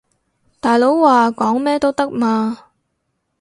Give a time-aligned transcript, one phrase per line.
[0.59, 2.71] 大佬話講咩都得嘛